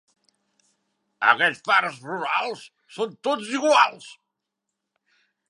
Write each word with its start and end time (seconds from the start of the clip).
Aquests 1.33 1.61
farts 1.67 1.99
rurals 2.07 2.65
són 2.97 3.15
tots 3.29 3.53
iguals. 3.61 4.11